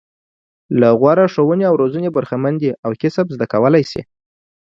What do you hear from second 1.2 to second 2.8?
ښوونې او روزنې برخمن دي